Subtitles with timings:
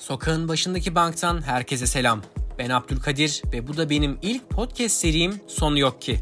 [0.00, 2.22] Sokağın başındaki banktan herkese selam.
[2.58, 6.18] Ben Abdülkadir ve bu da benim ilk podcast serim Son Yok Ki.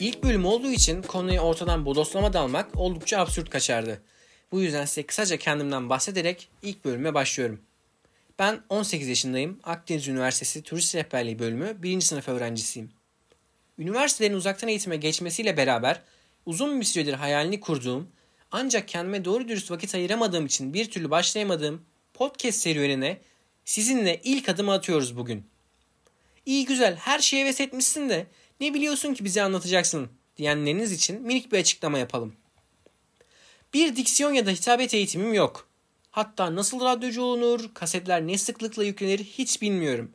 [0.00, 4.02] İlk bölüm olduğu için konuyu ortadan bodoslama dalmak oldukça absürt kaçardı.
[4.52, 7.60] Bu yüzden size kısaca kendimden bahsederek ilk bölüme başlıyorum.
[8.38, 9.60] Ben 18 yaşındayım.
[9.64, 12.00] Akdeniz Üniversitesi Turist Rehberliği bölümü 1.
[12.00, 12.90] sınıf öğrencisiyim.
[13.78, 16.02] Üniversitelerin uzaktan eğitime geçmesiyle beraber
[16.46, 18.08] uzun bir süredir hayalini kurduğum
[18.56, 21.84] ancak kendime doğru dürüst vakit ayıramadığım için bir türlü başlayamadığım
[22.14, 23.20] podcast serüvenine
[23.64, 25.44] sizinle ilk adımı atıyoruz bugün.
[26.46, 28.26] İyi güzel her şeye heves etmişsin de
[28.60, 32.34] ne biliyorsun ki bize anlatacaksın diyenleriniz için minik bir açıklama yapalım.
[33.74, 35.68] Bir diksiyon ya da hitabet eğitimim yok.
[36.10, 40.12] Hatta nasıl radyocu olunur, kasetler ne sıklıkla yüklenir hiç bilmiyorum.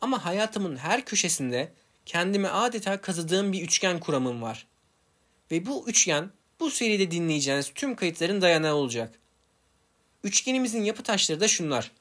[0.00, 1.72] Ama hayatımın her köşesinde
[2.06, 4.66] kendime adeta kazıdığım bir üçgen kuramım var.
[5.50, 9.18] Ve bu üçgen bu seride dinleyeceğiniz tüm kayıtların dayanağı olacak.
[10.24, 11.92] Üçgenimizin yapı taşları da şunlar.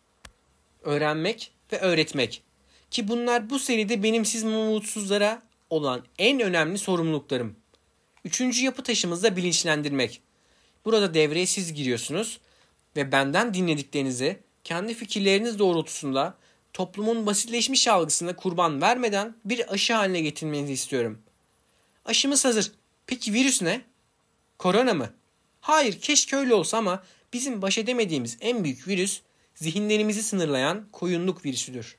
[0.84, 2.44] Öğrenmek ve öğretmek.
[2.92, 7.56] Ki bunlar bu seride benim siz mutsuzlara olan en önemli sorumluluklarım.
[8.26, 10.22] Üçüncü yapı taşımız da bilinçlendirmek.
[10.86, 12.40] Burada devreye siz giriyorsunuz
[12.96, 16.38] ve benden dinlediklerinizi kendi fikirleriniz doğrultusunda
[16.74, 21.22] toplumun basitleşmiş algısına kurban vermeden bir aşı haline getirmenizi istiyorum.
[22.06, 22.72] Aşımız hazır.
[23.08, 23.82] Peki virüs ne?
[24.58, 25.14] Korona mı?
[25.62, 29.22] Hayır keşke öyle olsa ama bizim baş edemediğimiz en büyük virüs
[29.56, 31.98] zihinlerimizi sınırlayan koyunluk virüsüdür.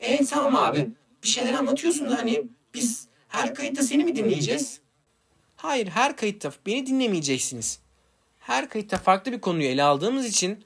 [0.00, 0.90] Evet tamam abi.
[1.22, 2.42] Bir şeyler anlatıyorsun da hani
[2.74, 4.80] biz her kayıtta seni mi dinleyeceğiz?
[5.56, 7.78] Hayır her kayıtta beni dinlemeyeceksiniz.
[8.40, 10.64] Her kayıtta farklı bir konuyu ele aldığımız için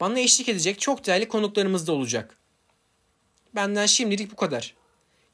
[0.00, 2.38] bana eşlik edecek çok değerli konuklarımız da olacak.
[3.54, 4.74] Benden şimdilik bu kadar.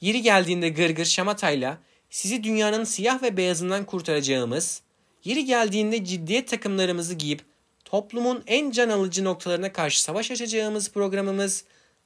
[0.00, 1.78] Yeri geldiğinde gırgır şamatayla
[2.11, 4.83] sizi dünyanın siyah ve beyazından kurtaracağımız,
[5.24, 7.44] yeri geldiğinde ciddiyet takımlarımızı giyip
[7.84, 11.64] toplumun en can alıcı noktalarına karşı savaş açacağımız programımız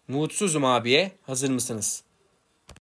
[0.09, 2.04] Mutsuzum abiye hazır mısınız?